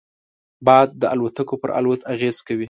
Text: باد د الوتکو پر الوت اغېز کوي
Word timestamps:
باد 0.65 0.89
د 1.01 1.03
الوتکو 1.13 1.55
پر 1.61 1.69
الوت 1.79 2.01
اغېز 2.13 2.37
کوي 2.47 2.59